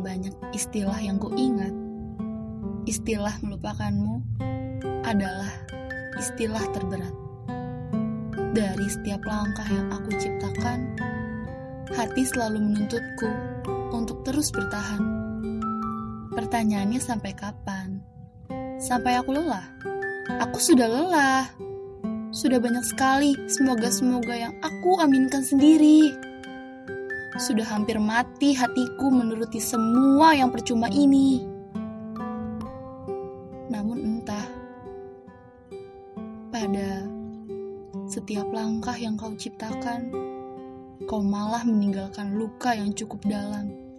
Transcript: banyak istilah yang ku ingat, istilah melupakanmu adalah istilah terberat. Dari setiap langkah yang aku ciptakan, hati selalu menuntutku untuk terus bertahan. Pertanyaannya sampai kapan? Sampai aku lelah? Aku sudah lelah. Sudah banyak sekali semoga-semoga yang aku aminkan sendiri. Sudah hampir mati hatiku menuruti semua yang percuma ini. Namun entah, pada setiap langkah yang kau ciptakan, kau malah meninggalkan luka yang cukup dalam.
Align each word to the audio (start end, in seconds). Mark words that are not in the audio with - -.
banyak 0.00 0.34
istilah 0.56 0.96
yang 0.98 1.20
ku 1.20 1.30
ingat, 1.36 1.70
istilah 2.88 3.36
melupakanmu 3.44 4.24
adalah 5.06 5.52
istilah 6.18 6.64
terberat. 6.74 7.14
Dari 8.50 8.86
setiap 8.90 9.22
langkah 9.22 9.64
yang 9.70 9.86
aku 9.94 10.10
ciptakan, 10.18 10.98
hati 11.94 12.26
selalu 12.26 12.58
menuntutku 12.58 13.30
untuk 13.94 14.26
terus 14.26 14.50
bertahan. 14.50 15.02
Pertanyaannya 16.34 16.98
sampai 16.98 17.32
kapan? 17.36 18.02
Sampai 18.82 19.14
aku 19.20 19.36
lelah? 19.36 19.66
Aku 20.42 20.58
sudah 20.58 20.88
lelah. 20.90 21.46
Sudah 22.30 22.62
banyak 22.62 22.86
sekali 22.86 23.34
semoga-semoga 23.50 24.34
yang 24.34 24.54
aku 24.62 24.98
aminkan 25.02 25.42
sendiri. 25.42 26.29
Sudah 27.40 27.64
hampir 27.64 27.96
mati 27.96 28.52
hatiku 28.52 29.08
menuruti 29.08 29.56
semua 29.64 30.36
yang 30.36 30.52
percuma 30.52 30.92
ini. 30.92 31.40
Namun 33.72 33.96
entah, 33.96 34.44
pada 36.52 37.08
setiap 38.04 38.44
langkah 38.52 38.92
yang 38.92 39.16
kau 39.16 39.32
ciptakan, 39.32 40.12
kau 41.08 41.24
malah 41.24 41.64
meninggalkan 41.64 42.36
luka 42.36 42.76
yang 42.76 42.92
cukup 42.92 43.24
dalam. 43.24 43.89